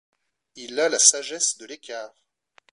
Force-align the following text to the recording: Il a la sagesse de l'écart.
Il 0.55 0.79
a 0.79 0.89
la 0.89 0.97
sagesse 0.97 1.59
de 1.59 1.67
l'écart. 1.67 2.15